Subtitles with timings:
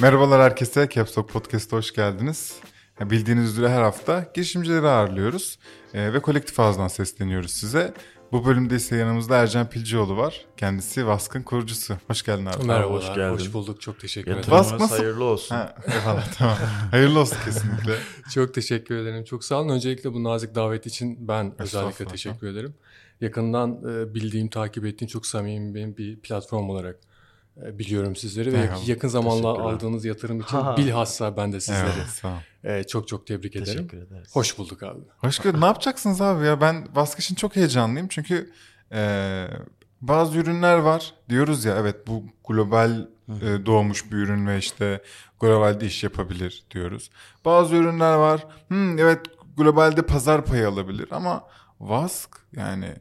[0.00, 0.88] Merhabalar herkese.
[0.88, 2.56] Caps Lock Podcast'a hoş geldiniz.
[3.00, 5.58] Bildiğiniz üzere her hafta girişimcileri ağırlıyoruz
[5.94, 7.94] ee, ve kolektif ağızdan sesleniyoruz size.
[8.32, 10.46] Bu bölümde ise yanımızda Ercan Pilcioğlu var.
[10.56, 11.94] Kendisi Vask'ın kurucusu.
[12.06, 12.66] Hoş geldin abi.
[12.66, 13.34] Merhaba, hoş geldin.
[13.34, 13.80] hoş bulduk.
[13.80, 14.50] Çok teşekkür ederim.
[14.50, 15.54] Vask nasıl- hayırlı olsun.
[15.54, 16.56] Ha, eyvallah tamam.
[16.90, 17.96] Hayırlı olsun kesinlikle.
[18.34, 19.24] Çok teşekkür ederim.
[19.24, 19.68] Çok sağ olun.
[19.68, 22.74] Öncelikle bu nazik davet için ben özellikle teşekkür ederim.
[23.20, 26.96] Yakından e, bildiğim, takip ettiğim çok samimi benim bir platform olarak
[27.56, 28.88] biliyorum sizleri ve Eyvallah.
[28.88, 29.72] yakın Teşekkürler.
[29.72, 30.76] aldığınız yatırım için Ha.
[30.76, 31.90] bilhassa ben de sizleri
[32.64, 33.88] Evet, e, çok çok tebrik ederim.
[33.88, 34.36] Teşekkür ederiz.
[34.36, 35.00] Hoş bulduk abi.
[35.18, 35.60] Hoş geldin.
[35.60, 36.60] Ne yapacaksınız abi ya?
[36.60, 38.08] Ben Vask için çok heyecanlıyım.
[38.08, 38.52] Çünkü
[38.92, 39.46] e,
[40.00, 41.14] bazı ürünler var.
[41.28, 45.02] Diyoruz ya evet bu global e, doğmuş bir ürün ve işte
[45.40, 47.10] globalde iş yapabilir diyoruz.
[47.44, 48.46] Bazı ürünler var.
[48.68, 49.20] Hmm, evet
[49.56, 51.44] globalde pazar payı alabilir ama
[51.80, 52.94] Vask yani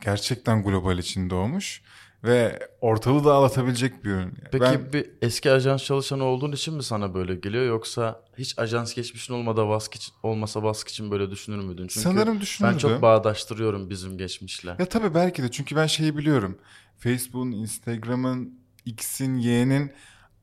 [0.00, 1.82] gerçekten global için doğmuş
[2.26, 4.34] ve ortalığı dağıtabilecek bir ürün.
[4.52, 8.94] Peki Ben- bir eski ajans çalışanı olduğun için mi sana böyle geliyor yoksa hiç ajans
[8.94, 11.86] geçmişin olmadan Vask olmasa Vask için böyle düşünür müydün?
[11.86, 12.78] Çünkü Sanırım ben düşünürdüm.
[12.78, 14.76] çok bağdaştırıyorum bizim geçmişle.
[14.78, 16.58] Ya tabii belki de çünkü ben şeyi biliyorum.
[16.98, 19.90] Facebook'un, Instagram'ın, X'in, Y'nin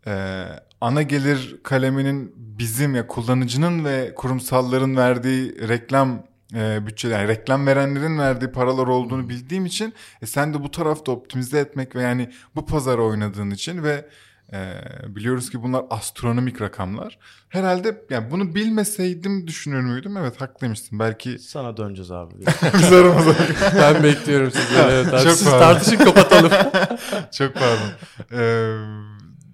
[0.08, 0.46] e,
[0.82, 6.24] ana gelir kaleminin bizim ya kullanıcının ve kurumsalların verdiği reklam
[6.56, 11.12] e, bütçeler, yani reklam verenlerin verdiği paralar olduğunu bildiğim için e, sen de bu tarafta
[11.12, 14.06] optimize etmek ve yani bu pazara oynadığın için ve
[14.54, 17.18] e, biliyoruz ki bunlar astronomik rakamlar.
[17.50, 20.18] Herhalde yani bunu bilmeseydim düşünür müydüm?
[20.18, 21.00] Evet haklıymışsın.
[21.00, 22.34] Belki Sana döneceğiz abi.
[22.74, 23.36] biz aramızda
[23.78, 24.92] Ben bekliyorum sizleri.
[24.92, 25.24] Evet, abi.
[25.24, 25.60] Çok Siz pardon.
[25.60, 26.52] tartışın kapatalım.
[27.38, 27.90] Çok pardon.
[28.32, 28.78] Ee,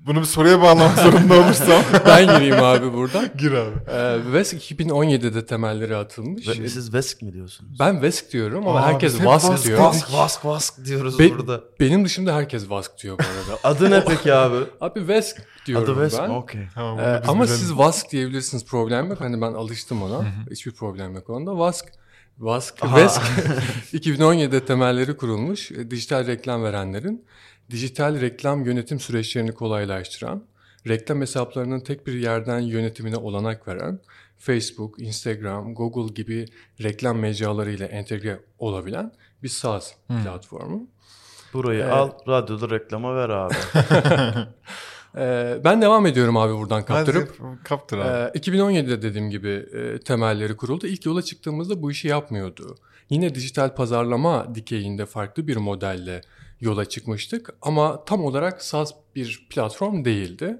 [0.09, 1.83] bunu bir soruya bağlamak zorunda olursam.
[2.05, 3.25] ben gireyim abi buradan.
[3.38, 3.75] Gir abi.
[3.91, 6.47] Ee, Vesk 2017'de temelleri atılmış.
[6.47, 7.79] Ve siz Vesk mi diyorsunuz?
[7.79, 9.80] Ben Vesk diyorum ama Aa, herkes Vask Vask diyor.
[9.80, 11.61] Vask Vask Vask diyoruz Be- burada.
[11.80, 13.59] Benim dışımda herkes Vask diyor bu arada.
[13.63, 14.55] Adı ne peki abi?
[14.81, 16.30] Abi Vesk diyorum Adı Vesk ben.
[16.30, 16.61] Okey.
[16.75, 17.57] Tamam, Ee, ama bilelim.
[17.59, 19.21] siz Vask diyebilirsiniz problem yok.
[19.21, 20.25] Hani ben alıştım ona.
[20.52, 21.58] Hiçbir problem yok onda.
[21.58, 21.86] Vask
[22.39, 22.95] Vask, Aha.
[22.98, 23.21] Vesk
[23.93, 25.71] 2017'de temelleri kurulmuş.
[25.71, 27.25] e, Dijital reklam verenlerin
[27.71, 30.43] dijital reklam yönetim süreçlerini kolaylaştıran,
[30.87, 33.99] reklam hesaplarının tek bir yerden yönetimine olanak veren,
[34.37, 36.45] Facebook, Instagram, Google gibi
[36.83, 39.11] reklam mecralarıyla entegre olabilen
[39.43, 39.93] bir SaaS
[40.23, 40.87] platformu.
[41.53, 41.93] Burayı Evet.
[41.93, 43.53] al radyoda reklama ver abi.
[45.17, 47.37] Ee, ben devam ediyorum abi buradan kaptırıp.
[47.63, 48.37] Kaptır abi.
[48.37, 50.87] Ee, 2017'de dediğim gibi e, temelleri kuruldu.
[50.87, 52.75] İlk yola çıktığımızda bu işi yapmıyordu.
[53.09, 56.21] Yine dijital pazarlama dikeyinde farklı bir modelle
[56.61, 60.59] yola çıkmıştık ama tam olarak SaaS bir platform değildi.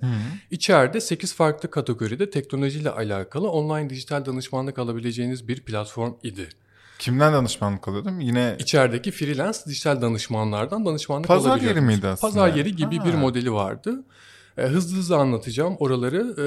[0.52, 6.50] İçeride 8 farklı kategoride teknolojiyle alakalı online dijital danışmanlık alabileceğiniz bir platform idi.
[7.00, 8.20] Kimden danışmanlık alıyordum?
[8.20, 11.84] Yine İçerideki freelance dijital danışmanlardan danışmanlık Pazar alabiliyordunuz.
[11.88, 12.34] yeri miydi aslında?
[12.34, 13.06] Pazar yeri gibi Ha.
[13.06, 14.04] bir modeli vardı.
[14.58, 16.36] E, hızlı hızlı anlatacağım oraları.
[16.42, 16.46] E,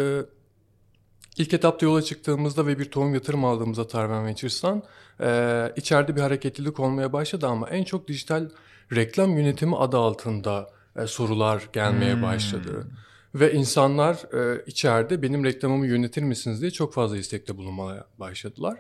[1.43, 4.83] ilk etapta yola çıktığımızda ve bir tohum yatırım aldığımızda Tarven Ventures'tan
[5.21, 8.49] e, içeride bir hareketlilik olmaya başladı ama en çok dijital
[8.95, 12.23] reklam yönetimi adı altında e, sorular gelmeye Hmm.
[12.23, 12.87] başladı.
[13.35, 18.79] Ve insanlar e, içeride benim reklamımı yönetir misiniz diye çok fazla istekte bulunmaya başladılar.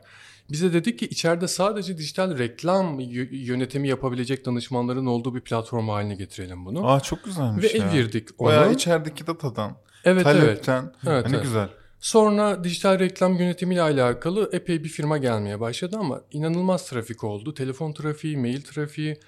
[0.50, 3.00] Bize dedik ki içeride sadece dijital reklam
[3.30, 6.90] yönetimi yapabilecek danışmanların olduğu bir platform haline getirelim bunu.
[6.90, 7.90] Aa çok güzelmiş Ve ya.
[7.90, 8.48] evirdik onu.
[8.48, 10.40] Bayağı içerideki datadan, evet evet.
[10.40, 10.92] talepten.
[11.06, 11.44] Evet, hani evet.
[11.44, 11.68] güzel.
[12.00, 17.54] Sonra dijital reklam yönetimiyle alakalı epey bir firma gelmeye başladı ama inanılmaz trafik oldu.
[17.54, 19.20] Telefon trafiği, mail trafiği.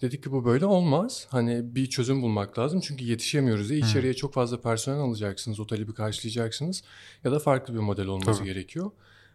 [0.00, 1.26] Dedik ki bu böyle olmaz.
[1.30, 2.80] Hani bir çözüm bulmak lazım.
[2.80, 3.70] Çünkü yetişemiyoruz.
[3.70, 6.82] Ya içeriye çok fazla personel alacaksınız, o talebi karşılayacaksınız.
[7.24, 8.48] Ya da farklı bir model olması Tabii.
[8.48, 8.90] gerekiyor.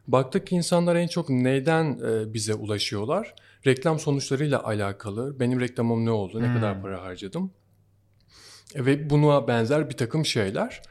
[0.07, 3.35] Baktık ki insanlar en çok neyden e, bize ulaşıyorlar?
[3.65, 5.39] Reklam sonuçlarıyla alakalı.
[5.39, 6.41] Benim reklamım ne oldu?
[6.41, 7.51] Ne kadar para harcadım?
[8.75, 10.81] E, Ve buna benzer bir takım şeyler.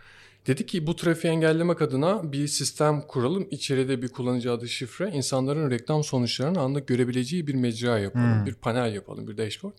[0.46, 3.48] Dedi ki bu trafiği engellemek adına bir sistem kuralım.
[3.50, 5.10] İçeride bir kullanıcı adı şifre.
[5.10, 8.46] insanların reklam sonuçlarını anlık görebileceği bir mecra yapalım.
[8.46, 9.74] Bir panel yapalım, bir dashboard.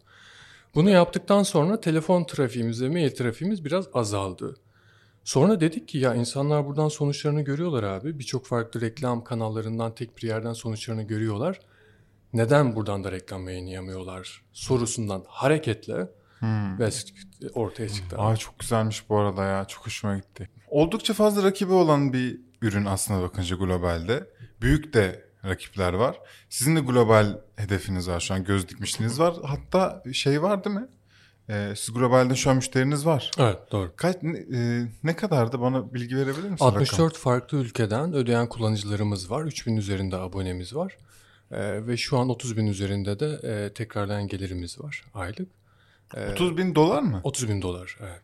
[0.76, 4.56] Bunu yaptıktan sonra telefon trafiğimiz ve mail trafiğimiz biraz azaldı.
[5.24, 8.20] Sonra dedik ki ya insanlar buradan sonuçlarını görüyorlar abi.
[8.20, 11.60] Birçok farklı reklam kanallarından tek bir yerden sonuçlarını görüyorlar.
[12.34, 16.10] Neden buradan da reklam yayınlayamıyorlar sorusundan hareketle
[16.80, 16.90] ve
[17.54, 18.18] ortaya çıktı.
[18.20, 19.66] Aa çok güzelmiş bu arada ya.
[19.66, 20.50] Çok hoşuma gitti.
[20.68, 24.30] Oldukça fazla rakibi olan bir ürün aslında bakınca globalde.
[24.62, 26.20] Büyük de rakipler var.
[26.50, 28.44] Sizin de global hedefiniz var şu an.
[28.44, 29.36] Göz dikmişliğiniz var.
[29.44, 30.88] Hatta şey var değil mi?
[31.50, 33.32] Ee, siz globalde şu an müşteriniz var.
[33.40, 33.94] Evet doğru.
[33.96, 36.66] Kaç ne, e, ne kadardı bana bilgi verebilir misin?
[36.66, 37.22] 64 rakam?
[37.22, 39.44] farklı ülkeden ödeyen kullanıcılarımız var.
[39.44, 40.98] 3000 üzerinde abonemiz var.
[41.52, 45.50] Ee, ve şu an 30 bin üzerinde de e, tekrarlayan gelirimiz var aylık.
[46.16, 47.22] Ee, 30 bin dolar mı?
[47.24, 47.98] 30 bin dolar.
[48.02, 48.22] Evet.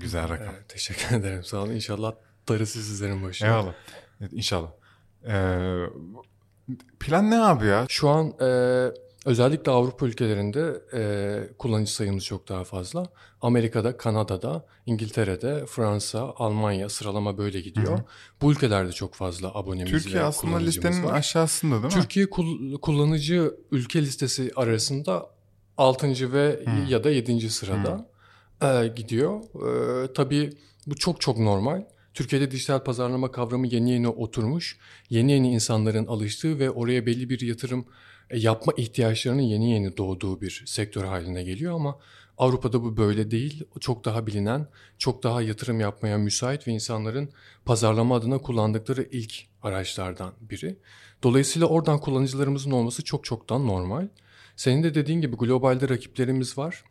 [0.00, 0.48] Güzel rakam.
[0.54, 1.44] Evet, teşekkür ederim.
[1.44, 1.70] Sağ olun.
[1.74, 2.12] İnşallah
[2.48, 3.48] darısı sizlerin başına.
[3.48, 3.74] Eyvallah.
[4.20, 4.70] Evet, inşallah.
[5.28, 5.86] Ee,
[7.00, 7.86] plan ne abi ya?
[7.88, 8.46] Şu an e,
[9.26, 13.06] özellikle Avrupa ülkelerinde e, kullanıcı sayımız çok daha fazla.
[13.40, 17.98] Amerika'da, Kanada'da, İngiltere'de, Fransa, Almanya sıralama böyle gidiyor.
[18.42, 21.14] Bu ülkelerde çok fazla abonemiz Türkiye ve aslında listenin var.
[21.18, 22.00] aşağısında değil mi?
[22.00, 25.30] Türkiye kul- kullanıcı ülke listesi arasında
[25.76, 26.32] 6.
[26.32, 26.86] ve Hmm.
[26.86, 27.50] ya da 7.
[27.50, 28.08] sırada
[28.62, 29.40] e, gidiyor.
[30.04, 30.50] E, tabii
[30.86, 31.84] bu çok çok normal.
[32.14, 34.78] Türkiye'de dijital pazarlama kavramı yeni yeni oturmuş.
[35.10, 37.86] Yeni yeni insanların alıştığı ve oraya belli bir yatırım
[38.30, 41.98] e, yapma ihtiyaçlarının yeni yeni doğduğu bir sektör haline geliyor ama
[42.38, 43.64] Avrupa'da bu böyle değil.
[43.80, 44.68] Çok daha bilinen,
[44.98, 47.30] çok daha yatırım yapmaya müsait ve insanların
[47.64, 50.78] pazarlama adına kullandıkları ilk araçlardan biri.
[51.22, 54.08] Dolayısıyla oradan kullanıcılarımızın olması çok çoktan normal.
[54.56, 56.84] Senin de dediğin gibi globalde rakiplerimiz var.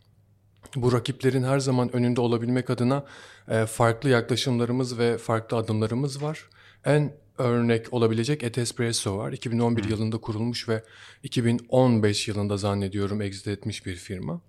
[0.76, 3.06] Bu rakiplerin her zaman önünde olabilmek adına
[3.50, 6.50] e, farklı yaklaşımlarımız ve farklı adımlarımız var.
[6.86, 9.32] En örnek olabilecek Etespresso var.
[9.32, 10.84] 2011 yılında kurulmuş ve
[11.24, 14.42] 2015 yılında zannediyorum exit etmiş bir firma.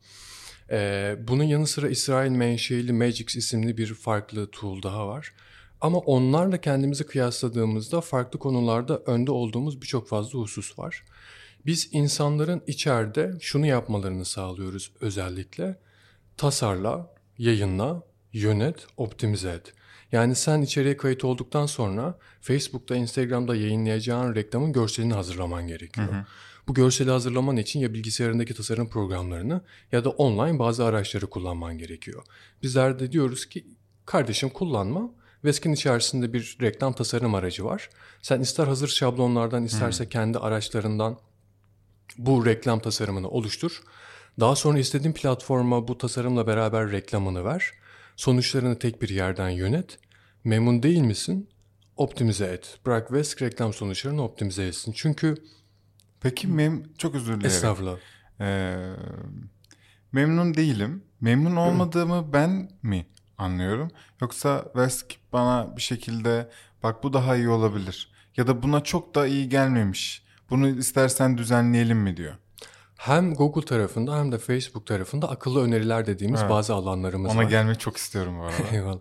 [0.70, 5.32] E, bunun yanı sıra İsrail menşeili Magix isimli bir farklı tool daha var.
[5.80, 11.04] Ama onlarla kendimizi kıyasladığımızda farklı konularda önde olduğumuz birçok fazla husus var.
[11.66, 15.78] Biz insanların içeride şunu yapmalarını sağlıyoruz özellikle.
[16.36, 18.02] Tasarla, yayınla,
[18.32, 19.72] yönet, optimize et.
[20.12, 26.08] Yani sen içeriye kayıt olduktan sonra Facebook'ta, Instagram'da yayınlayacağın reklamın görselini hazırlaman gerekiyor.
[26.68, 29.60] Bu görseli hazırlaman için ya bilgisayarındaki tasarım programlarını
[29.92, 32.22] ya da online bazı araçları kullanman gerekiyor.
[32.62, 33.66] Bizler de diyoruz ki
[34.06, 35.10] kardeşim kullanma.
[35.44, 37.90] Veskin içerisinde bir reklam tasarım aracı var.
[38.22, 41.18] Sen ister hazır şablonlardan isterse kendi araçlarından
[42.18, 43.82] bu reklam tasarımını oluştur.
[44.40, 47.70] Daha sonra istediğin platforma bu tasarımla beraber reklamını ver.
[48.16, 49.98] Sonuçlarını tek bir yerden yönet.
[50.44, 51.48] Memnun değil misin?
[51.96, 52.78] Optimize et.
[52.86, 54.92] Bırak Vesk reklam sonuçlarını optimize etsin.
[54.96, 55.34] Çünkü
[56.20, 57.46] Peki mem çok özür dilerim.
[57.46, 57.96] estağfurullah.
[58.40, 58.76] Ee,
[60.12, 61.04] memnun değilim.
[61.20, 63.06] Memnun olmadığımı ben mi
[63.38, 63.90] anlıyorum?
[64.20, 66.50] Yoksa Vesk bana bir şekilde
[66.82, 68.12] bak bu daha iyi olabilir.
[68.36, 70.22] Ya da buna çok da iyi gelmemiş.
[70.50, 72.34] Bunu istersen düzenleyelim mi diyor.
[72.96, 76.50] Hem Google tarafında hem de Facebook tarafında akıllı öneriler dediğimiz Evet.
[76.50, 77.50] bazı alanlarımız Ona var.
[77.50, 78.56] gelmek çok istiyorum bu arada.
[78.72, 79.00] Eyvallah.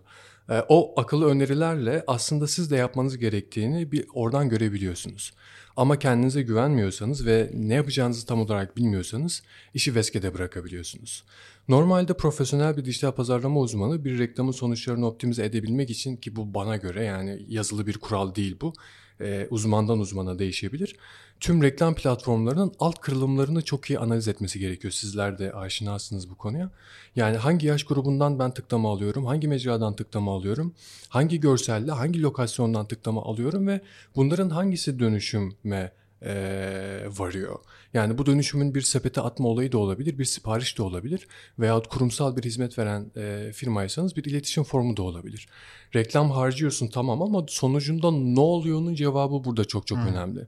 [0.50, 5.32] Ee, o akıllı önerilerle aslında siz de yapmanız gerektiğini bir oradan görebiliyorsunuz.
[5.76, 9.42] Ama kendinize güvenmiyorsanız ve ne yapacağınızı tam olarak bilmiyorsanız
[9.74, 11.24] işi Veske'de bırakabiliyorsunuz.
[11.68, 16.76] Normalde profesyonel bir dijital pazarlama uzmanı bir reklamın sonuçlarını optimize edebilmek için ki bu bana
[16.76, 18.72] göre yani yazılı bir kural değil bu.
[19.20, 20.96] E, uzmandan uzmana değişebilir.
[21.40, 24.92] Tüm reklam platformlarının alt kırılımlarını çok iyi analiz etmesi gerekiyor.
[24.92, 26.70] Sizler de aşinasınız bu konuya.
[27.16, 30.74] Yani hangi yaş grubundan ben tıklama alıyorum, hangi mecradan tıklama alıyorum,
[31.08, 33.80] hangi görselle, hangi lokasyondan tıklama alıyorum ve
[34.16, 35.92] bunların hangisi dönüşüme
[36.26, 37.58] eee, varıyor.
[37.94, 41.28] Yani bu dönüşümün bir sepete atma olayı da olabilir, bir sipariş de olabilir
[41.58, 45.48] veyahut kurumsal bir hizmet veren eee, firmaysanız bir iletişim formu da olabilir.
[45.94, 50.46] Reklam harcıyorsun tamam ama sonucunda ne oluyor'nun cevabı burada çok çok önemli.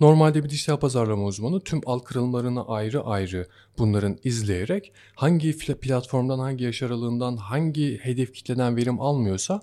[0.00, 3.46] Normalde bir dijital pazarlama uzmanı tüm alt kırılımlarını ayrı ayrı
[3.78, 9.60] bunların izleyerek hangi platformdan, hangi yaş aralığından, hangi hedef kitleden verim almıyorsa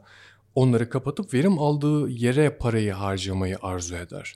[0.56, 4.36] onları kapatıp verim aldığı yere parayı harcamayı arzu eder.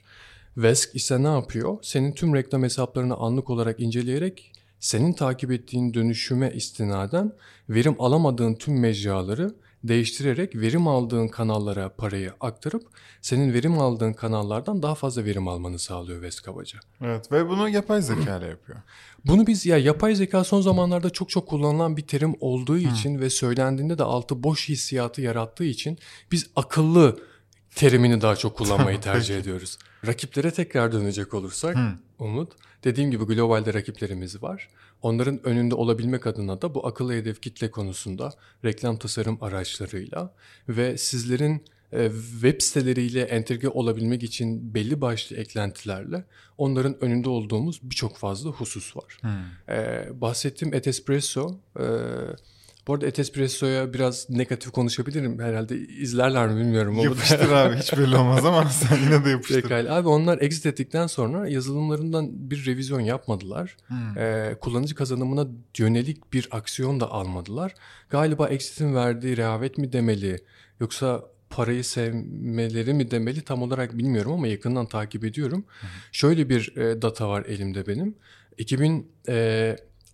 [0.56, 1.78] Vesk ise ne yapıyor?
[1.82, 7.32] Senin tüm reklam hesaplarını anlık olarak inceleyerek senin takip ettiğin dönüşüme istinaden
[7.68, 9.54] verim alamadığın tüm mecraları
[9.84, 12.82] değiştirerek verim aldığın kanallara parayı aktarıp
[13.22, 16.78] senin verim aldığın kanallardan daha fazla verim almanı sağlıyor Vesk kabaca.
[17.00, 18.78] evet ve bunu yapay zeka ile yapıyor.
[19.26, 23.30] Bunu biz ya yapay zeka son zamanlarda çok çok kullanılan bir terim olduğu için ve
[23.30, 25.98] söylendiğinde de altı boş hissiyatı yarattığı için
[26.32, 27.18] biz akıllı
[27.74, 29.78] terimini daha çok kullanmayı tercih ediyoruz.
[30.06, 31.76] Rakiplere tekrar dönecek olursak
[32.18, 32.52] Umut,
[32.84, 34.68] dediğim gibi globalde rakiplerimiz var.
[35.02, 38.32] Onların önünde olabilmek adına da bu akıllı hedef kitle konusunda
[38.64, 40.34] reklam tasarım araçlarıyla
[40.68, 46.24] ve sizlerin e, web siteleriyle entegre olabilmek için belli başlı eklentilerle
[46.58, 49.20] onların önünde olduğumuz birçok fazla husus var.
[49.68, 51.84] Ee, bahsettiğim Etespresso, e,
[52.90, 55.38] bu arada Etespresso'ya biraz negatif konuşabilirim.
[55.38, 56.98] Herhalde izlerler mi bilmiyorum.
[56.98, 59.62] Yapıştır abi hiç belli olmaz ama sen yine de yapıştır.
[59.62, 59.94] Pekala.
[59.94, 63.76] Abi onlar exit ettikten sonra yazılımlarından bir revizyon yapmadılar.
[64.16, 65.46] Ee, kullanıcı kazanımına
[65.78, 67.74] yönelik bir aksiyon da almadılar.
[68.08, 70.38] Galiba exit'in verdiği rehavet mi demeli
[70.80, 75.64] yoksa parayı sevmeleri mi demeli tam olarak bilmiyorum ama yakından takip ediyorum.
[76.12, 78.14] Şöyle bir e, data var elimde benim.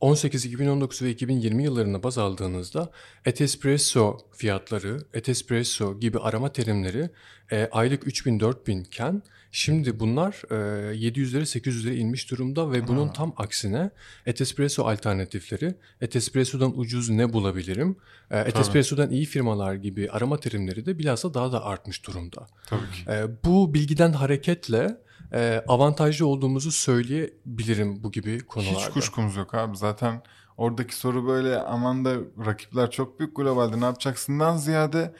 [0.00, 2.90] 18, 2019 ve 2020 yıllarına baz aldığınızda
[3.24, 7.10] Etespresso fiyatları, Etespresso gibi arama terimleri
[7.50, 10.54] e, aylık 3000-4000 iken şimdi bunlar e,
[10.94, 13.90] 700'lere 800'lere inmiş durumda ve bunun tam aksine
[14.26, 17.96] Etespresso alternatifleri, Etespresso'dan ucuz ne bulabilirim,
[18.30, 22.46] e, Etespresso'dan iyi firmalar gibi arama terimleri de bilhassa daha da artmış durumda.
[22.66, 23.10] Tabii ki.
[23.10, 28.78] E, bu bilgiden hareketle e, avantajlı olduğumuzu söyleyebilirim bu gibi konularda.
[28.78, 29.76] Hiç kuşkumuz yok abi.
[29.76, 30.22] Zaten
[30.56, 32.14] oradaki soru böyle aman da
[32.46, 35.14] rakipler çok büyük globalde ne yapacaksından ziyade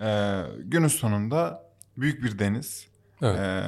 [0.00, 2.90] e, günün sonunda büyük bir deniz.
[3.22, 3.38] Evet.
[3.38, 3.64] E,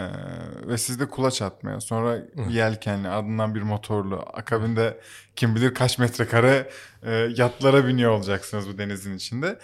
[0.69, 2.19] ve siz de kulaç atmaya sonra
[2.51, 5.01] yelkenli ardından bir motorlu akabinde
[5.37, 6.71] kim bilir kaç metrekare
[7.03, 9.59] e, yatlara biniyor olacaksınız bu denizin içinde.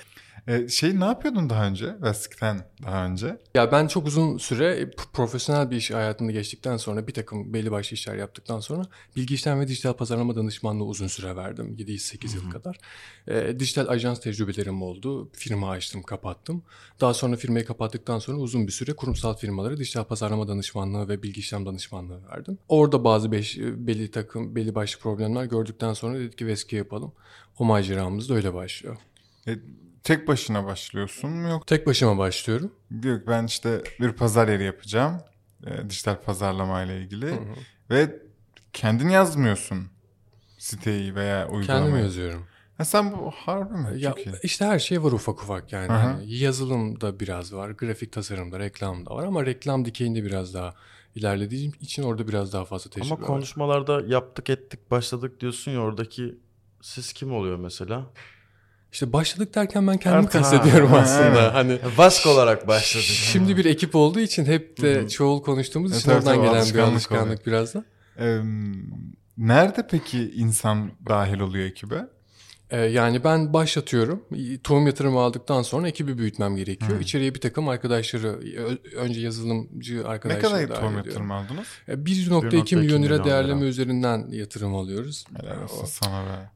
[0.49, 1.97] E, şey ne yapıyordun daha önce?
[2.03, 3.39] Vesk'ten daha önce.
[3.55, 7.71] Ya ben çok uzun süre p- profesyonel bir iş hayatında geçtikten sonra bir takım belli
[7.71, 8.83] başlı işler yaptıktan sonra
[9.17, 11.77] bilgi işlem ve dijital pazarlama danışmanlığı uzun süre verdim.
[11.79, 12.79] 7-8 yıl kadar.
[13.29, 15.31] Ee, dijital ajans tecrübelerim oldu.
[15.33, 16.63] Firma açtım, kapattım.
[17.01, 21.41] Daha sonra firmayı kapattıktan sonra uzun bir süre kurumsal firmalara dijital pazarlama danışmanlığı ve bilgi
[21.41, 22.59] işlem danışmanlığı verdim.
[22.69, 27.13] Orada bazı beş, belli takım, belli başlı problemler gördükten sonra dedik ki Veski yapalım.
[27.59, 28.97] O maceramız da öyle başlıyor.
[29.49, 29.55] E,
[30.09, 31.67] tek başına başlıyorsun mu yok?
[31.67, 32.73] Tek başıma başlıyorum.
[33.03, 35.21] Ki ben işte bir pazar yeri yapacağım.
[35.67, 37.39] e, dijital pazarlama ile ilgili.
[37.91, 38.17] Ve
[38.73, 39.89] kendin yazmıyorsun
[40.59, 41.67] siteyi veya uygulamayı.
[41.85, 42.47] Kendim yazıyorum.
[42.79, 44.01] Ha, sen bu harbi mi?
[44.01, 44.35] Ya Çok iyi.
[44.43, 45.89] işte her şey var ufak ufak yani.
[45.89, 50.75] Hani yazılımda biraz var, grafik tasarımda, reklamda var ama reklam dikeyinde biraz daha
[51.15, 53.27] ilerlediğim için orada biraz daha fazla tecrübe Ama var.
[53.27, 56.39] konuşmalarda yaptık ettik başladık diyorsun ya oradaki
[56.83, 58.07] siz kim oluyor mesela?
[58.93, 61.25] İşte başladık derken ben kendimi Artık- kastediyorum Ha, aslında.
[61.43, 61.53] evet.
[61.55, 63.05] Hani Vask olarak başladık.
[63.07, 66.53] şimdi bir ekip olduğu için hep de çoğul konuştuğumuz Evet, için evet, oradan o gelen
[66.55, 67.47] bir alışkanlık alışkanlık oluyor.
[67.47, 67.85] biraz da.
[68.19, 68.39] Ee,
[69.39, 72.07] nerede peki insan dahil oluyor ekibe?
[72.71, 74.25] Ee, yani ben başlatıyorum.
[74.65, 77.01] Tohum yatırımı aldıktan sonra ekibi büyütmem gerekiyor.
[77.01, 78.41] İçeriye bir takım arkadaşları,
[78.97, 81.07] önce yazılımcı Ne arkadaşları kadar dahil tohum ediyorum.
[81.09, 81.67] yatırım aldınız?
[81.89, 83.69] E, 1.2 1.2 milyon lira değerleme lira.
[83.69, 85.25] üzerinden yatırım alıyoruz.
[85.41, 86.51] Helal olsun o- sana be.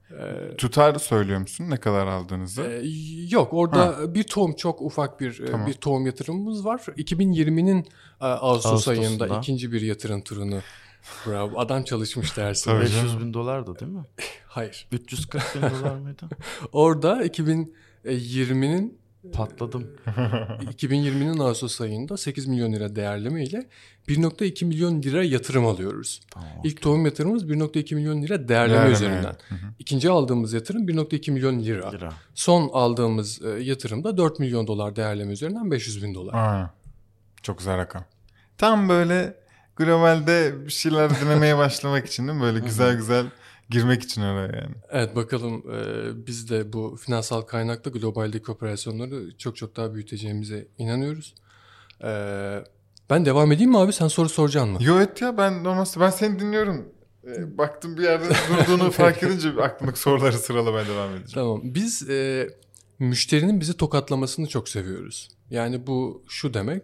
[0.53, 2.63] e, Tutar söylüyor musun ne kadar aldığınızı?
[2.63, 2.83] e,
[3.31, 5.67] yok orada bir tohum çok ufak bir e, Tamam.
[5.67, 6.81] bir tohum yatırımımız var.
[6.97, 7.79] 2020'nin
[8.21, 9.01] e, Ağustos Ağustos'unda.
[9.25, 10.61] ayında ikinci bir yatırım turunu.
[11.27, 12.71] Bravo adam çalışmış dersin.
[12.71, 13.21] Tabii 500 canım.
[13.21, 14.05] bin dolardı değil mi?
[14.47, 14.87] Hayır.
[14.93, 16.29] 340 bin dolar mıydı?
[16.73, 19.91] Orada 2020'nin Patladım.
[20.07, 23.69] 2020'nin Ağustos ayında 8 milyon lira değerleme ile
[24.09, 26.21] 1.2 milyon lira yatırım alıyoruz.
[26.31, 26.49] Tamam.
[26.65, 29.37] İlk tohum yatırımımız 1.2 milyon lira değerleme, Değerleme, üzerinden.
[29.79, 31.91] İkinci aldığımız yatırım 1.2 milyon lira.
[31.91, 32.13] Lira.
[32.35, 36.35] Son aldığımız e, yatırım da 4 milyon dolar değerleme üzerinden 500 bin dolar.
[36.35, 36.75] Aa,
[37.43, 38.05] çok güzel rakam.
[38.59, 39.42] Tam böyle
[39.77, 42.45] globalde bir şeyler denemeye başlamak için değil mi?
[42.45, 43.27] Böyle güzel güzel
[43.71, 44.75] girmek için oraya yani.
[44.91, 51.35] Evet bakalım e, biz de bu finansal kaynaklı globaldeki operasyonları çok çok daha büyüteceğimize inanıyoruz.
[52.05, 52.11] E,
[53.11, 53.93] ben devam edeyim mi abi?
[53.93, 54.79] Sen soru soracaksın mı?
[54.81, 56.89] Yo et ya ben normalde ben seni dinliyorum.
[57.27, 61.31] Ee, baktım bir yerde durduğunu fark edince aklımdaki soruları sıralamaya devam edeceğim.
[61.35, 61.61] Tamam.
[61.65, 62.51] Biz e,
[62.99, 65.29] müşterinin bizi tokatlamasını çok seviyoruz.
[65.51, 66.83] Yani bu şu demek.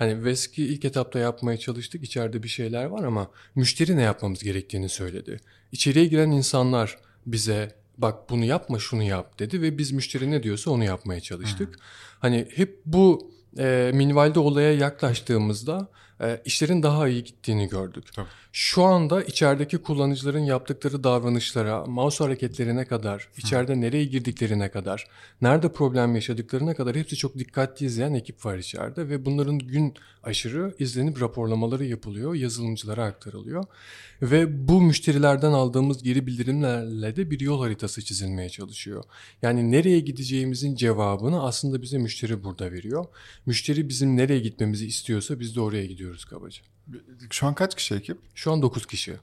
[0.00, 2.02] Hani Veski ilk etapta yapmaya çalıştık.
[2.02, 5.40] İçeride bir şeyler var ama müşteri ne yapmamız gerektiğini söyledi.
[5.72, 10.70] İçeriye giren insanlar bize bak bunu yapma şunu yap dedi ve biz müşteri ne diyorsa
[10.70, 11.78] onu yapmaya çalıştık.
[12.18, 15.88] Hani hep bu e, minvalde olaya yaklaştığımızda
[16.20, 18.04] e, işlerin daha iyi gittiğini gördük.
[18.14, 18.28] Tabii.
[18.52, 25.06] Şu anda içerideki kullanıcıların yaptıkları davranışlara, mouse hareketlerine kadar, içeride nereye girdiklerine kadar,
[25.42, 30.74] nerede problem yaşadıklarına kadar hepsi çok dikkatli izleyen ekip var içeride ve bunların gün aşırı
[30.78, 33.64] izlenip raporlamaları yapılıyor, yazılımcılara aktarılıyor.
[34.22, 39.04] Ve bu müşterilerden aldığımız geri bildirimlerle de bir yol haritası çizilmeye çalışıyor.
[39.42, 43.06] Yani nereye gideceğimizin cevabını aslında bize müşteri burada veriyor.
[43.46, 46.62] Müşteri bizim nereye gitmemizi istiyorsa biz de oraya gidiyoruz kabaca.
[47.30, 48.18] Şu an kaç kişi ekip?
[48.34, 49.16] Şu an 9 kişi.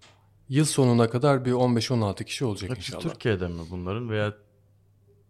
[0.49, 3.13] Yıl sonuna kadar bir 15-16 kişi olacak Hepsi inşallah.
[3.13, 4.33] Türkiye'de mi bunların veya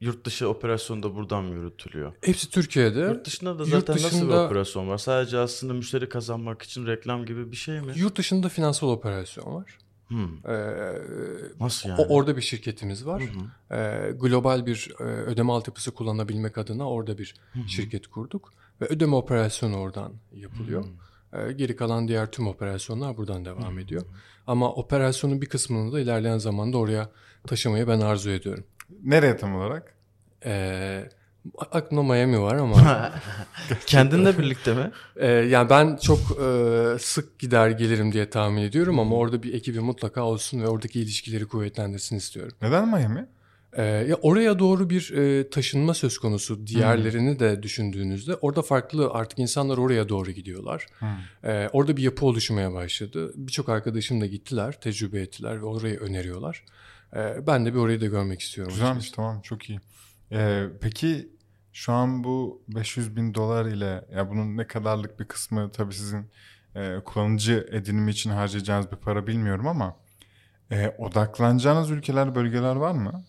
[0.01, 2.13] yurt dışı operasyon da buradan mı yürütülüyor?
[2.21, 2.99] Hepsi Türkiye'de.
[2.99, 4.97] Yurt dışında da Yurt zaten nasıl bir dışında- operasyon var?
[4.97, 7.93] Sadece aslında müşteri kazanmak için reklam gibi bir şey mi?
[7.95, 9.77] Yurt dışında finansal operasyon var.
[10.07, 10.37] Hmm.
[10.47, 10.93] Ee,
[11.59, 12.01] Nasıl yani?
[12.01, 13.23] o- orada bir şirketimiz var.
[13.71, 17.35] Ee, global bir e, ödeme altyapısı kullanabilmek adına orada bir
[17.67, 18.53] şirket kurduk.
[18.81, 20.85] Ve ödeme operasyonu oradan yapılıyor.
[20.85, 21.06] Ee,
[21.57, 24.01] geri kalan diğer tüm operasyonlar buradan devam ediyor.
[24.47, 27.09] Ama operasyonun bir kısmını da ilerleyen zamanda oraya
[27.47, 28.63] taşımayı ben arzu ediyorum.
[29.03, 29.93] Nereye tam olarak?
[30.45, 31.09] Ee,
[31.71, 33.11] Aklımda Miami var ama
[33.85, 34.91] Kendinle birlikte mi?
[35.15, 39.79] e, yani ben çok e, sık gider gelirim diye tahmin ediyorum ama orada bir ekibi
[39.79, 42.57] mutlaka olsun ve oradaki ilişkileri kuvvetlendirsin istiyorum.
[42.61, 43.27] Neden Miami?
[43.77, 46.67] Ee, ya oraya doğru bir e, taşınma söz konusu.
[46.67, 50.85] Diğerlerini de düşündüğünüzde orada farklı artık insanlar oraya doğru gidiyorlar.
[51.43, 53.33] Ee, orada bir yapı oluşmaya başladı.
[53.35, 56.63] Birçok arkadaşım da gittiler, tecrübe ettiler ve orayı öneriyorlar.
[57.15, 58.73] Ee, ben de bir orayı da görmek istiyorum.
[58.73, 59.79] Güzelmiş tamam çok iyi.
[60.31, 61.29] Ee, peki
[61.73, 66.25] şu an bu 500 bin dolar ile ya bunun ne kadarlık bir kısmı tabii sizin
[66.75, 69.95] e, kullanıcı edinimi için harcayacağınız bir para bilmiyorum ama
[70.71, 73.23] e, odaklanacağınız ülkeler bölgeler var mı?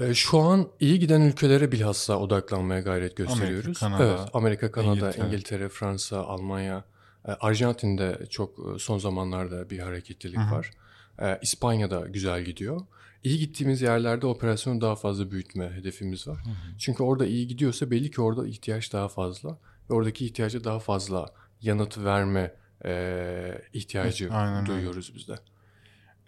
[0.00, 3.80] Ee, şu an iyi giden ülkelere bilhassa odaklanmaya gayret gösteriyoruz.
[3.80, 5.26] Kanada, evet, Amerika, Kanada, İngiltere.
[5.26, 6.84] İngiltere, Fransa, Almanya,
[7.28, 10.70] e, Arjantin'de çok e, son zamanlarda bir hareketlilik var.
[11.18, 12.80] E, İspanya'da güzel gidiyor.
[13.24, 16.38] İyi gittiğimiz yerlerde operasyonu daha fazla büyütme hedefimiz var.
[16.78, 19.58] Çünkü orada iyi gidiyorsa belli ki orada ihtiyaç daha fazla
[19.90, 21.26] ve oradaki ihtiyaca daha fazla
[21.62, 25.34] yanıt verme e, ihtiyacı Aynen duyuyoruz biz de.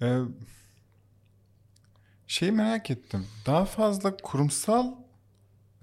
[0.03, 0.19] Ee,
[2.29, 3.27] şey merak ettim.
[3.47, 4.87] Daha fazla kurumsal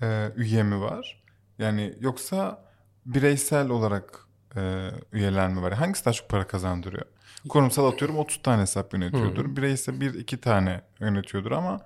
[0.02, 1.24] e, üye mi var?
[1.60, 2.66] Yani yoksa
[3.06, 4.20] bireysel olarak
[4.56, 5.74] e, üyeler mi var?
[5.74, 7.06] Hangisi daha çok para kazandırıyor?
[7.50, 9.56] Kurumsal atıyorum 30 tane hesap yönetiyordur.
[9.56, 11.80] Bireysel bir iki tane yönetiyordur ama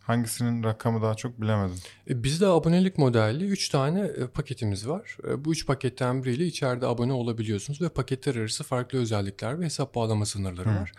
[0.00, 1.76] hangisinin rakamı daha çok bilemedim.
[2.10, 5.16] E, Bizde abonelik modelli 3 tane e, paketimiz var.
[5.28, 9.94] E, Bu 3 paketten biriyle içeride abone olabiliyorsunuz ve paketler arası farklı özellikler ve hesap
[9.94, 10.92] bağlama sınırları var.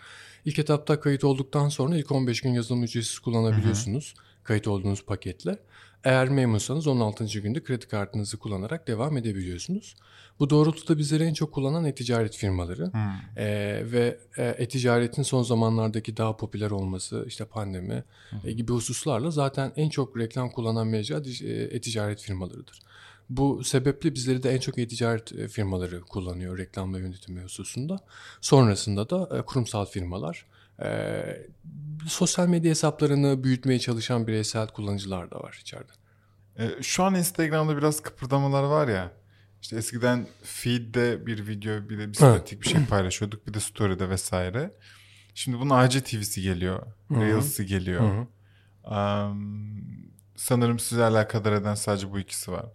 [0.44, 5.58] İlk etapta kayıt olduktan sonra ilk 15 gün yazılım ücretsiz kullanabiliyorsunuz kayıt olduğunuz paketle.
[6.04, 7.24] Eğer memnunsanız 16.
[7.24, 9.96] günde kredi kartınızı kullanarak devam edebiliyorsunuz.
[10.38, 12.90] Bu doğrultuda bizleri en çok kullanan e-ticaret firmaları
[13.36, 13.46] E,
[13.92, 18.04] ve e-ticaretin son zamanlardaki daha popüler olması, işte pandemi
[18.44, 22.80] e, gibi hususlarla zaten en çok reklam kullanan mecra e, e-ticaret firmalarıdır.
[23.30, 28.00] Bu sebeple bizleri de en çok e-ticaret e, firmaları kullanıyor reklam ve yönetimi hususunda.
[28.40, 30.46] Sonrasında da e, kurumsal firmalar,
[30.82, 31.22] e,
[32.08, 35.92] sosyal medya hesaplarını büyütmeye çalışan bireysel kullanıcılar da var içeride.
[36.58, 39.12] E, şu an Instagram'da biraz kıpırdamalar var ya.
[39.62, 43.46] İşte eskiden feed'de bir video bir de bir statik bir şey paylaşıyorduk.
[43.46, 44.74] Bir de story'de vesaire.
[45.34, 46.86] Şimdi bunun IGTV'si geliyor.
[47.10, 48.26] Reels'i geliyor.
[48.84, 49.64] Am,
[50.36, 52.66] sanırım sizi alakadar eden sadece bu ikisi var.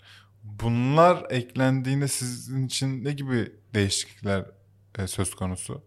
[0.43, 4.45] Bunlar eklendiğinde sizin için ne gibi değişiklikler
[4.97, 5.81] e, söz konusu?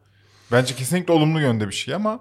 [0.52, 2.20] Bence kesinlikle olumlu yönde bir şey ama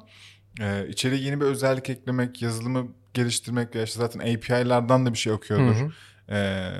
[0.60, 5.34] e, içeriye yeni bir özellik eklemek, yazılımı geliştirmek ya işte zaten API'lardan da bir şey
[5.34, 5.76] okuyordur.
[5.76, 5.92] Hı hı.
[6.36, 6.72] E,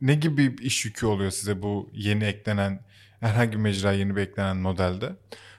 [0.00, 2.84] ne gibi bir iş yükü oluyor size bu yeni eklenen
[3.20, 5.16] herhangi bir mecra yeni bir eklenen modelde?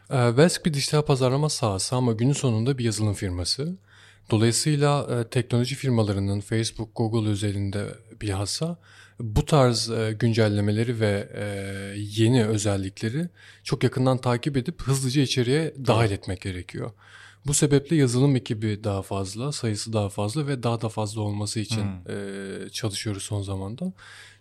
[0.09, 3.77] E, Vesk bir dijital pazarlama sahası ama günün sonunda bir yazılım firması.
[4.31, 7.87] Dolayısıyla e, teknoloji firmalarının Facebook, Google özelinde
[8.21, 8.77] bilhassa
[9.19, 11.45] bu tarz e, güncellemeleri ve e,
[11.97, 13.29] yeni özellikleri
[13.63, 16.91] çok yakından takip edip hızlıca içeriye dahil etmek gerekiyor.
[17.47, 21.85] Bu sebeple yazılım ekibi daha fazla, sayısı daha fazla ve daha da fazla olması için
[22.09, 23.93] e, çalışıyoruz son zamanda.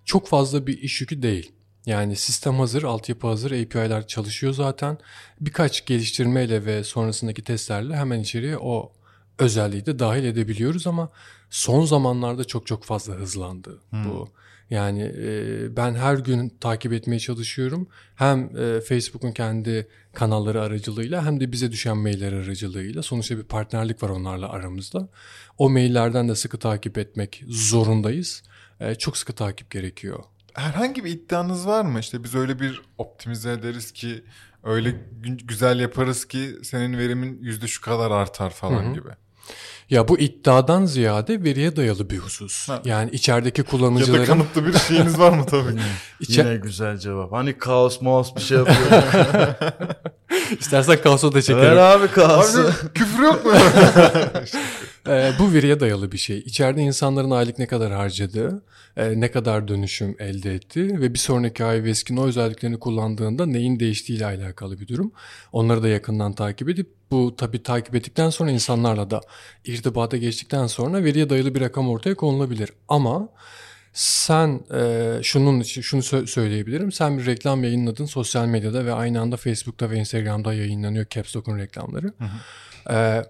[0.05, 1.53] Çok fazla bir iş yükü değil.
[1.87, 4.99] Yani sistem hazır, altyapı hazır, API'ler çalışıyor zaten.
[5.41, 8.93] Birkaç geliştirmeyle ve sonrasındaki testlerle hemen içeriye o
[9.39, 11.11] özelliği de dahil edebiliyoruz ama
[11.51, 14.29] son zamanlarda çok çok fazla hızlandı bu.
[14.75, 17.89] Yani e, ben her gün takip etmeye çalışıyorum.
[18.17, 23.03] Hem e, Facebook'un kendi kanalları aracılığıyla hem de bize düşen mailler aracılığıyla.
[23.03, 25.09] Sonuçta bir partnerlik var onlarla aramızda.
[25.59, 28.43] O maillerden de sıkı takip etmek zorundayız.
[28.81, 30.19] E, çok sıkı takip gerekiyor.
[30.55, 32.01] Herhangi bir iddianız var mı?
[32.01, 34.25] İşte biz öyle bir optimize ederiz ki
[34.65, 34.89] öyle
[35.23, 39.09] gü- güzel yaparız ki senin verimin yüzde şu kadar artar falan gibi.
[39.91, 42.69] Ya bu iddiadan ziyade veriye dayalı bir husus.
[42.69, 42.83] Ha.
[42.85, 45.79] Yani içerideki Ya da kullanıcıların kanıtlı bir şeyiniz var mı tabii.
[46.21, 47.33] içe- Yine güzel cevap.
[47.33, 48.79] Hani kaos maos bir şey yapıyor.
[50.61, 51.79] istersen kaosa da Ver çekerim.
[51.79, 52.61] abi kaosu.
[52.61, 53.53] Abi küfür yok mu?
[55.09, 56.38] Ee, bu veriye dayalı bir şey.
[56.38, 58.62] İçeride insanların aylık ne kadar harcadığı,
[58.97, 63.81] e, ne kadar dönüşüm elde etti ve bir sonraki ay Veskin o özelliklerini kullandığında neyin
[63.81, 65.12] değiştiğiyle alakalı bir durum.
[65.53, 69.21] Onları da yakından takip edip bu tabii takip ettikten sonra insanlarla da
[69.64, 72.71] irtibata geçtikten sonra veriye dayalı bir rakam ortaya konulabilir.
[72.88, 73.29] Ama
[73.93, 76.93] sen e, şunun için şunu sö- söyleyebilirim.
[76.93, 81.59] Sen bir reklam yayınladın sosyal medyada ve aynı anda Facebook'ta ve Instagram'da yayınlanıyor Caps Lock'un
[81.59, 82.12] reklamları.
[82.90, 83.25] E,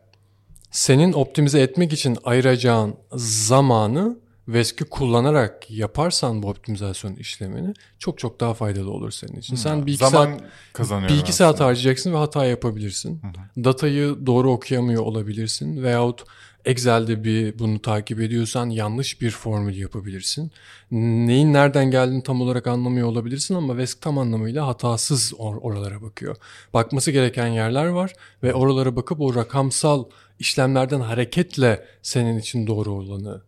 [0.74, 8.54] senin optimize etmek için ayıracağın zamanı Veski kullanarak yaparsan bu optimizasyon işlemini çok çok daha
[8.54, 9.56] faydalı olur senin için.
[9.56, 10.40] Sen bir iki Zaman
[10.74, 13.20] saat bir iki saat harcayacaksın ve hata yapabilirsin.
[13.56, 16.24] Datayı doğru okuyamıyor olabilirsin veyahut
[16.64, 20.52] Excel'de bir bunu takip ediyorsan yanlış bir formül yapabilirsin.
[20.90, 26.36] Neyin nereden geldiğini tam olarak anlamıyor olabilirsin ama Vesk tam anlamıyla hatasız or- oralara bakıyor.
[26.74, 30.04] Bakması gereken yerler var ve oralara bakıp o rakamsal
[30.38, 33.42] işlemlerden hareketle senin için doğru olanı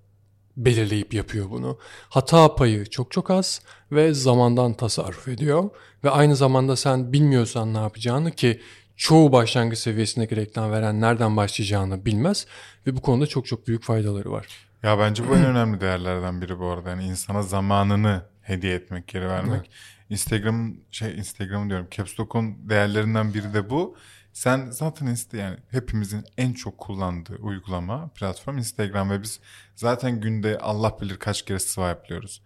[0.56, 1.78] belirleyip yapıyor bunu.
[2.08, 5.70] Hata payı çok çok az ve zamandan tasarruf ediyor.
[6.04, 8.60] Ve aynı zamanda sen bilmiyorsan ne yapacağını ki
[8.96, 12.46] çoğu başlangıç seviyesindeki reklam veren nereden başlayacağını bilmez
[12.86, 14.46] ve bu konuda çok çok büyük faydaları var.
[14.82, 16.90] Ya bence bu en önemli değerlerden biri bu arada.
[16.90, 19.70] Yani insana zamanını hediye etmek, geri vermek.
[20.10, 21.88] Instagram şey Instagram diyorum.
[21.90, 23.96] Caps Lock'un değerlerinden biri de bu.
[24.36, 29.40] Sen zaten iste yani hepimizin en çok kullandığı uygulama platform Instagram ve biz
[29.74, 32.42] zaten günde Allah bilir kaç kere swipe'lıyoruz.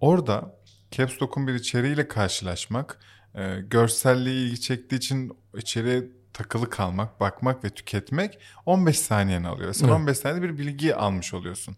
[0.00, 0.56] Orada
[0.90, 2.98] Caps Lock'un bir içeriğiyle karşılaşmak,
[3.34, 9.72] e, görselliği ilgi çektiği için içeriye takılı kalmak, bakmak ve tüketmek 15 saniyeni alıyor.
[9.72, 9.96] Sen Evet.
[9.96, 11.76] 15 saniyede bir bilgi almış oluyorsun.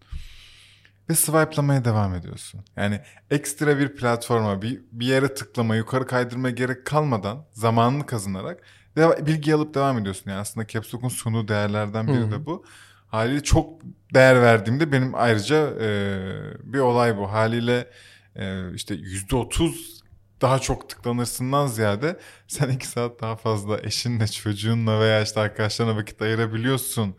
[1.09, 2.61] Ve swipe'lamaya devam ediyorsun.
[2.75, 8.63] Yani ekstra bir platforma, bir, bir yere tıklama, yukarı kaydırmaya gerek kalmadan zamanını kazanarak
[8.97, 10.31] bilgi alıp devam ediyorsun.
[10.31, 12.31] Yani aslında Caps Lock'un sunduğu değerlerden biri Hı.
[12.31, 12.65] de bu.
[13.07, 13.81] Haliyle çok
[14.13, 16.19] değer verdiğimde benim ayrıca e,
[16.63, 17.31] bir olay bu.
[17.31, 17.87] Haliyle
[18.35, 19.97] e, işte %30
[20.41, 26.21] daha çok tıklanırsından ziyade sen iki saat daha fazla eşinle, çocuğunla veya işte arkadaşlarına vakit
[26.21, 27.15] ayırabiliyorsun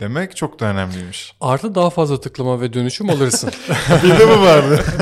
[0.00, 1.34] demek çok da önemliymiş.
[1.40, 3.50] Artı daha fazla tıklama ve dönüşüm alırsın.
[4.04, 4.84] bir de mi vardı?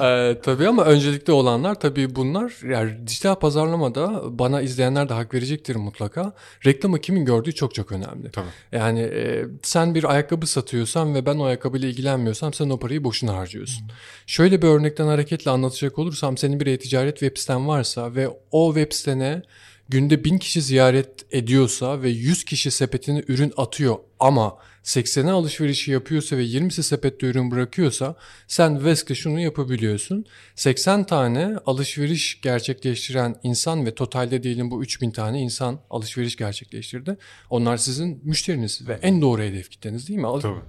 [0.00, 5.76] Ee, tabii ama öncelikli olanlar tabii bunlar yani dijital pazarlamada bana izleyenler de hak verecektir
[5.76, 6.32] mutlaka.
[6.66, 8.30] Reklamı kimin gördüğü çok çok önemli.
[8.30, 8.46] Tabii.
[8.72, 13.34] Yani e, sen bir ayakkabı satıyorsan ve ben o ayakkabıyla ilgilenmiyorsam sen o parayı boşuna
[13.34, 13.90] harcıyorsun.
[14.26, 18.92] Şöyle bir örnekten hareketle anlatacak olursam senin bir e-ticaret web siten varsa ve o web
[18.92, 19.42] sitene
[19.88, 26.36] günde 1000 kişi ziyaret ediyorsa ve 100 kişi sepetine ürün atıyor ama 80'e alışverişi yapıyorsa
[26.36, 28.16] ve 20'si sepette ürün bırakıyorsa
[28.48, 30.26] sen Vesk'le şunu yapabiliyorsun.
[30.54, 37.16] 80 tane alışveriş gerçekleştiren insan ve totalde diyelim bu 3000 tane insan alışveriş gerçekleştirdi.
[37.50, 40.26] Onlar sizin müşteriniz ve en doğru hedef kitleniz değil mi?
[40.26, 40.60] Al- Tabii.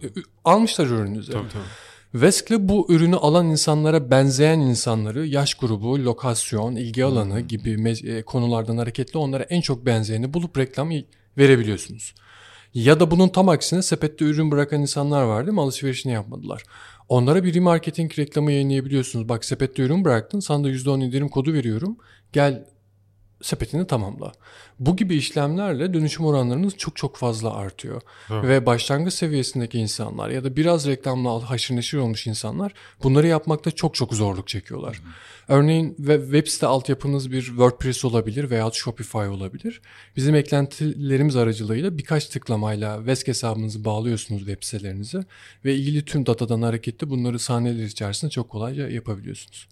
[0.46, 1.32] Almışlar ürününüzü.
[1.32, 1.64] tabii tabii.
[2.14, 8.78] Vesk'le bu ürünü alan insanlara benzeyen insanları yaş grubu, lokasyon, ilgi alanı gibi e, konulardan
[8.78, 10.92] hareketle onlara en çok benzeyeni bulup reklam
[11.38, 12.14] verebiliyorsunuz.
[12.74, 15.62] Ya da bunun tam aksine sepette ürün bırakan insanlar var değil mi?
[15.62, 16.64] Alışverişini yapmadılar.
[17.10, 19.30] Onlara bir remarketing reklamı yayınlayabiliyorsunuz.
[19.30, 21.98] Bak sepette ürün bıraktın sana da %10 indirim kodu veriyorum.
[22.34, 22.66] Gel
[23.46, 24.32] sepetini tamamla.
[24.80, 28.02] Bu gibi işlemlerle dönüşüm oranlarınız çok çok fazla artıyor.
[28.30, 28.48] Doğru.
[28.48, 33.96] Ve başlangıç seviyesindeki insanlar ya da biraz reklamla haşır neşir olmuş insanlar bunları yapmakta çok
[33.96, 35.02] çok zorluk çekiyorlar.
[35.48, 39.82] Örneğin ve- web site altyapınız bir WordPress olabilir veya Shopify olabilir.
[40.16, 45.24] Bizim eklentilerimiz aracılığıyla birkaç tıklamayla Vesk hesabınızı bağlıyorsunuz web sitelerinize
[45.66, 49.68] ve ilgili tüm datadan hareketle bunları saniyeler içerisinde çok kolayca yapabiliyorsunuz.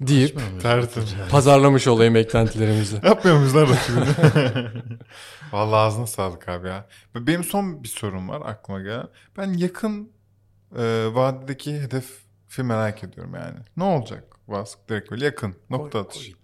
[0.00, 1.14] Deyip Tertemiz.
[1.30, 2.96] pazarlamış olayım eklentilerimizi.
[3.04, 4.68] Yapmıyor muyuz lan rakibini?
[5.52, 6.86] Vallahi ağzına sağlık abi ya.
[7.14, 9.08] Benim son bir sorum var aklıma gelen.
[9.38, 10.10] Ben yakın
[10.78, 13.58] e, vadedeki hedefi merak ediyorum yani.
[13.76, 14.78] Ne olacak Vask?
[14.88, 15.54] Direkt böyle yakın.
[15.70, 16.32] Nokta atış.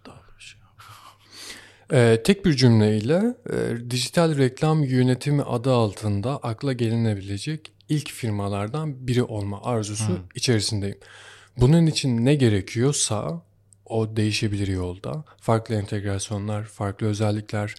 [1.92, 9.22] Ee, tek bir cümleyle e, dijital reklam yönetimi adı altında akla gelinebilecek ilk firmalardan biri
[9.22, 10.98] olma arzusu içerisindeyim.
[11.60, 13.42] Bunun için ne gerekiyorsa
[13.86, 15.24] o değişebilir yolda.
[15.40, 17.74] Farklı entegrasyonlar, farklı özellikler,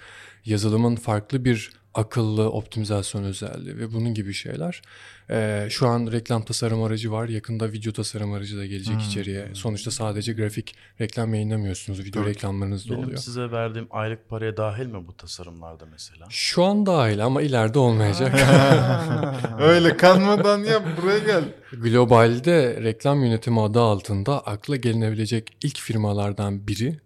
[0.46, 4.82] yazılımın farklı bir akıllı optimizasyon özelliği ve bunun gibi şeyler.
[5.30, 7.30] Ee, şu an reklam tasarım aracı var.
[7.30, 9.48] Yakında video tasarım aracı da gelecek içeriye.
[9.54, 12.00] Sonuçta sadece grafik reklam yayınlamıyorsunuz.
[12.06, 12.36] Video Evet.
[12.36, 13.18] reklamlarınız da Benim oluyor.
[13.18, 16.26] size verdiğim aylık paraya dahil mi bu tasarımlarda mesela?
[16.30, 18.36] Şu an dahil ama ileride olmayacak.
[19.60, 21.44] Öyle kanmadan yap buraya gel.
[21.74, 27.00] Globalde reklam yönetimi adı altında akla gelinebilecek ilk firmalardan biri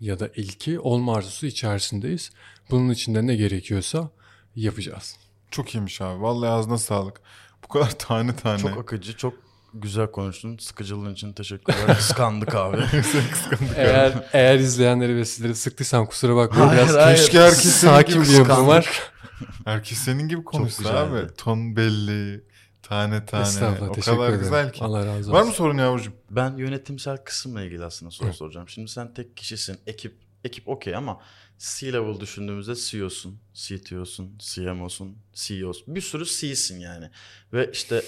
[0.00, 2.30] ya da ilki olma arzusu içerisindeyiz.
[2.70, 4.10] Bunun için de ne gerekiyorsa
[4.56, 5.16] yapacağız.
[5.50, 6.22] Çok iyiymiş abi.
[6.22, 7.20] Vallahi ağzına sağlık.
[7.64, 8.58] Bu kadar tane tane.
[8.58, 9.34] Çok akıcı, çok
[9.74, 10.56] güzel konuştun.
[10.58, 11.96] Sıkıcılığın için teşekkürler.
[11.96, 12.76] Kıskandık abi.
[12.90, 13.76] kıskandık.
[13.76, 16.68] Eğer eğer izleyenleri ve sizleri sıktıysam kusura bakmayın.
[16.68, 17.16] Hayır, Biraz hayır.
[17.18, 18.68] Keşke herkes senin sakin gibi bir yapım kıskandık.
[18.68, 19.02] var.
[19.64, 21.34] Herkes senin gibi konuşsa abi.
[21.36, 22.44] Ton belli.
[22.82, 23.42] Tane tane.
[23.42, 24.40] Estağfurullah O teşekkür kadar ederim.
[24.42, 24.84] güzel ki.
[24.84, 25.32] Allah razı olsun.
[25.32, 26.12] Var mı sorun yavrucuğum?
[26.30, 28.68] Ben yönetimsel kısımla ilgili aslında soru soracağım.
[28.68, 31.20] Şimdi sen tek kişisin, ekip ekip okey ama
[31.62, 35.94] C-level düşündüğümüzde CEO'sun, CTO'sun, CMO'sun, CEO'sun.
[35.94, 37.10] Bir sürü C'sin yani.
[37.52, 38.02] Ve işte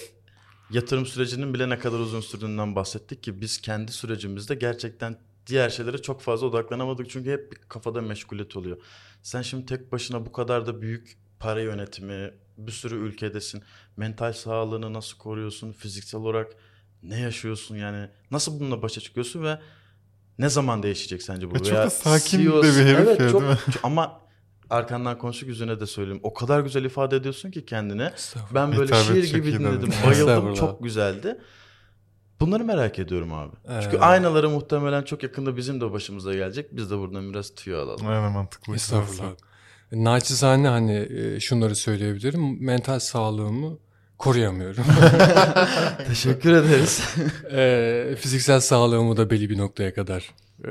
[0.70, 5.98] yatırım sürecinin bile ne kadar uzun sürdüğünden bahsettik ki biz kendi sürecimizde gerçekten diğer şeylere
[5.98, 7.10] çok fazla odaklanamadık.
[7.10, 8.76] Çünkü hep bir kafada meşguliyet oluyor.
[9.22, 13.62] Sen şimdi tek başına bu kadar da büyük para yönetimi, bir sürü ülkedesin.
[13.96, 15.72] Mental sağlığını nasıl koruyorsun?
[15.72, 16.52] Fiziksel olarak
[17.02, 18.10] ne yaşıyorsun yani?
[18.30, 19.58] Nasıl bununla başa çıkıyorsun ve
[20.38, 21.54] ne zaman değişecek sence bu?
[21.54, 23.58] Ve çok Veya da sakin CEOs de bir herif evet, ya, çok, değil mi?
[23.82, 24.20] Ama
[24.70, 26.20] arkandan konuştuk yüzüne de söyleyeyim.
[26.22, 28.12] O kadar güzel ifade ediyorsun ki kendine.
[28.54, 29.92] Ben böyle Hitabet şiir gibi dinledim.
[30.06, 30.54] Bayıldım.
[30.54, 31.38] Çok güzeldi.
[32.40, 33.56] Bunları merak ediyorum abi.
[33.82, 36.76] Çünkü Ee, aynaları muhtemelen çok yakında bizim de başımıza gelecek.
[36.76, 38.06] Biz de buradan biraz tüyo alalım.
[38.06, 38.74] Aynen mantıklı.
[38.74, 39.32] Estağfurullah.
[39.92, 42.64] Naçizane hani e, şunları söyleyebilirim.
[42.64, 43.78] Mental sağlığımı
[44.18, 44.84] koruyamıyorum.
[46.08, 47.00] Teşekkür ederiz.
[47.52, 50.70] E, fiziksel sağlığımı da belli bir noktaya kadar e,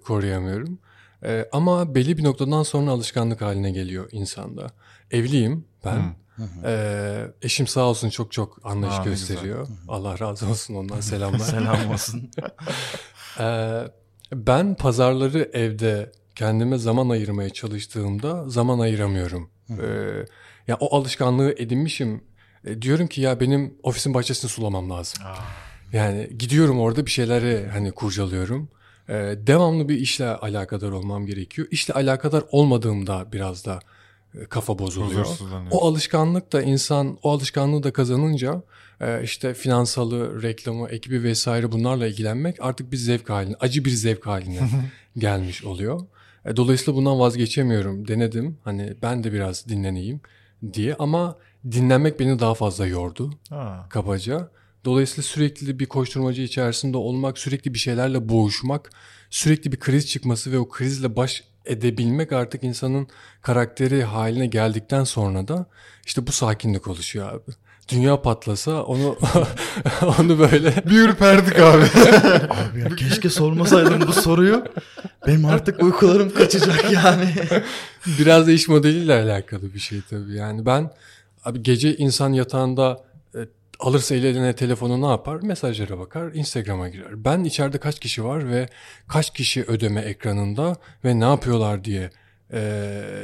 [0.00, 0.78] koruyamıyorum.
[1.24, 4.66] E, ama belli bir noktadan sonra alışkanlık haline geliyor insanda.
[5.10, 6.14] Evliyim ben.
[6.64, 9.68] E, eşim sağ olsun çok çok anlayış Aa, gösteriyor.
[9.88, 11.38] Allah razı olsun ondan selamlar.
[11.38, 12.30] Selam olsun.
[13.40, 13.82] Ee,
[14.32, 19.50] ben pazarları evde kendime zaman ayırmaya çalıştığımda zaman ayıramıyorum.
[19.70, 19.74] Ee,
[20.68, 22.24] ya o alışkanlığı edinmişim.
[22.66, 25.22] E, diyorum ki ya benim ofisin bahçesini sulamam lazım.
[25.92, 28.68] Yani gidiyorum orada bir şeyleri hani kurcalıyorum.
[29.08, 29.12] Ee,
[29.46, 31.68] devamlı bir işle alakadar olmam gerekiyor.
[31.70, 33.78] İşle alakadar olmadığımda biraz da
[34.34, 35.24] e, kafa bozuluyor.
[35.70, 38.62] O alışkanlık da insan o alışkanlığı da kazanınca
[39.00, 44.26] e, işte finansalı, reklamı, ekibi vesaire bunlarla ilgilenmek artık bir zevk haline, acı bir zevk
[44.26, 44.58] haline
[45.18, 46.00] gelmiş oluyor.
[46.44, 48.08] E, Dolayısıyla bundan vazgeçemiyorum.
[48.08, 50.20] Denedim hani ben de biraz dinleneyim
[50.72, 51.38] diye ama
[51.72, 53.86] dinlenmek beni daha fazla yordu Ha.
[53.90, 54.48] kabaca.
[54.84, 58.90] Dolayısıyla sürekli bir koşturmacı içerisinde olmak, sürekli bir şeylerle boğuşmak,
[59.30, 63.08] sürekli bir kriz çıkması ve o krizle baş edebilmek artık insanın
[63.42, 65.66] karakteri haline geldikten sonra da
[66.06, 67.52] işte bu sakinlik oluşuyor abi.
[67.88, 69.16] Dünya patlasa onu
[70.18, 71.84] onu böyle Bir ürperdik abi.
[72.50, 74.64] Abi ya keşke sormasaydım bu soruyu.
[75.26, 77.34] Benim artık uykularım kaçacak yani.
[78.18, 80.34] biraz da iş modeliyle alakalı bir şey tabii.
[80.34, 80.90] Yani ben
[81.46, 83.04] abi gece insan yatağında
[83.34, 83.38] e,
[83.80, 85.40] alırsa eline telefonu ne yapar?
[85.42, 87.24] Mesajlara bakar, Instagram'a girer.
[87.24, 88.68] Ben içeride kaç kişi var ve
[89.08, 92.10] kaç kişi ödeme ekranında ve ne yapıyorlar diye
[92.52, 92.60] e,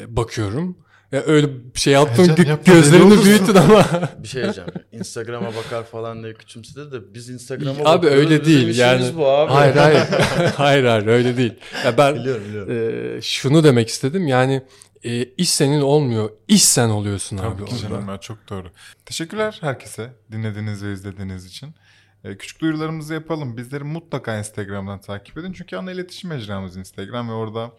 [0.08, 0.76] bakıyorum.
[1.12, 3.84] Ya öyle bir şey yaptım Ercan, gö- gözlerini büyüttün ama
[4.22, 4.70] Bir şey diyeceğim.
[4.92, 8.18] Instagram'a bakar falan diye küçümsedi de biz Instagram'a abi bakıyoruz.
[8.18, 9.04] öyle Bizim değil yani.
[9.16, 9.52] bu abi.
[9.52, 9.98] Hayır hayır.
[10.56, 11.54] hayır hayır öyle değil.
[11.84, 13.16] Ya ben Biliyorum biliyorum.
[13.18, 14.62] e, şunu demek istedim yani
[15.04, 17.88] e, iş senin olmuyor, iş sen oluyorsun abi Tabii ki orada.
[17.88, 18.70] canım ya çok doğru.
[19.06, 21.74] Teşekkürler herkese dinlediğiniz ve izlediğiniz için.
[22.24, 23.56] Ee, küçük duyurularımızı yapalım.
[23.56, 25.52] Bizleri mutlaka Instagram'dan takip edin.
[25.52, 27.72] Çünkü ana iletişim mecramız Instagram ve orada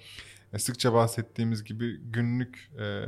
[0.54, 3.04] e, sıkça bahsettiğimiz gibi günlük e,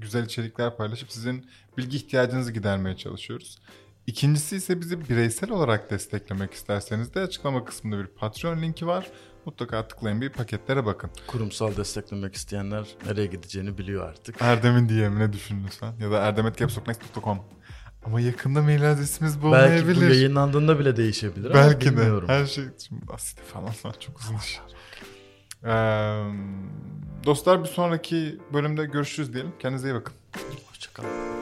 [0.00, 1.46] güzel içerikler paylaşıp sizin
[1.78, 3.58] bilgi ihtiyacınızı gidermeye çalışıyoruz.
[4.06, 9.10] İkincisi ise bizi bireysel olarak desteklemek isterseniz de açıklama kısmında bir Patreon linki var.
[9.46, 11.10] Mutlaka tıklayın bir paketlere bakın.
[11.26, 14.42] Kurumsal desteklemek isteyenler nereye gideceğini biliyor artık.
[14.42, 15.92] Erdem'in DM'ine düşün lütfen.
[16.00, 17.38] Ya da erdemetgapsoknext.com.
[18.04, 20.10] Ama yakında mail adresimiz bu Belki bu olmayabilir.
[20.14, 21.90] yayınlandığında bile değişebilir ama Belki de.
[21.90, 22.28] bilmiyorum.
[22.28, 23.02] Her şey şimdi
[23.52, 24.60] falan falan çok uzun iş.
[25.64, 25.68] Ee,
[27.24, 29.52] dostlar bir sonraki bölümde görüşürüz diyelim.
[29.58, 30.14] Kendinize iyi bakın.
[30.68, 31.35] Hoşçakalın.